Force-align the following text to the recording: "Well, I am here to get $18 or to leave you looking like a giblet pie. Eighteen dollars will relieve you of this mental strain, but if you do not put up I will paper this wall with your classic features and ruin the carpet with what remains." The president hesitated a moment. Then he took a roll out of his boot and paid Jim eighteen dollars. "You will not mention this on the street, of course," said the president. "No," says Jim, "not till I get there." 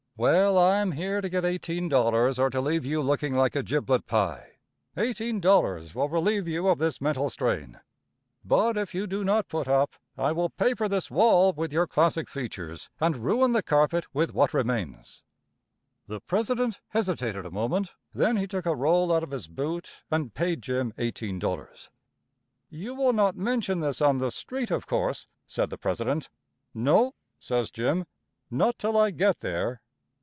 "Well, 0.17 0.55
I 0.55 0.75
am 0.77 0.91
here 0.91 1.19
to 1.19 1.29
get 1.29 1.43
$18 1.45 2.37
or 2.37 2.49
to 2.51 2.61
leave 2.61 2.85
you 2.85 3.01
looking 3.01 3.33
like 3.33 3.55
a 3.55 3.63
giblet 3.63 4.05
pie. 4.05 4.59
Eighteen 4.95 5.39
dollars 5.39 5.95
will 5.95 6.09
relieve 6.09 6.47
you 6.47 6.67
of 6.67 6.77
this 6.77 7.01
mental 7.01 7.27
strain, 7.31 7.79
but 8.45 8.77
if 8.77 8.93
you 8.93 9.07
do 9.07 9.23
not 9.23 9.47
put 9.47 9.67
up 9.67 9.95
I 10.15 10.31
will 10.31 10.51
paper 10.51 10.87
this 10.87 11.09
wall 11.09 11.53
with 11.53 11.73
your 11.73 11.87
classic 11.87 12.29
features 12.29 12.87
and 12.99 13.17
ruin 13.25 13.53
the 13.53 13.63
carpet 13.63 14.05
with 14.13 14.31
what 14.31 14.53
remains." 14.53 15.23
The 16.05 16.19
president 16.19 16.81
hesitated 16.89 17.43
a 17.43 17.49
moment. 17.49 17.93
Then 18.13 18.37
he 18.37 18.45
took 18.45 18.67
a 18.67 18.75
roll 18.75 19.11
out 19.11 19.23
of 19.23 19.31
his 19.31 19.47
boot 19.47 20.03
and 20.11 20.35
paid 20.35 20.61
Jim 20.61 20.93
eighteen 20.99 21.39
dollars. 21.39 21.89
"You 22.69 22.93
will 22.93 23.13
not 23.13 23.35
mention 23.35 23.79
this 23.79 24.03
on 24.03 24.19
the 24.19 24.29
street, 24.29 24.69
of 24.69 24.85
course," 24.85 25.27
said 25.47 25.71
the 25.71 25.79
president. 25.79 26.29
"No," 26.75 27.15
says 27.39 27.71
Jim, 27.71 28.05
"not 28.51 28.77
till 28.77 28.95
I 28.95 29.09
get 29.09 29.39
there." 29.39 29.81